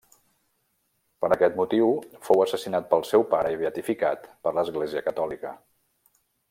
[1.25, 1.91] Per aquest motiu
[2.29, 5.55] fou assassinat pel seu pare i beatificat per l'Església catòlica.